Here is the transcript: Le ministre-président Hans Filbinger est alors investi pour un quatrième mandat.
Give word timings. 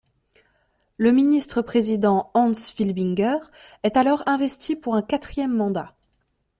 Le 0.97 1.11
ministre-président 1.11 2.31
Hans 2.33 2.55
Filbinger 2.55 3.37
est 3.83 3.97
alors 3.97 4.27
investi 4.27 4.75
pour 4.75 4.95
un 4.95 5.03
quatrième 5.03 5.53
mandat. 5.55 5.93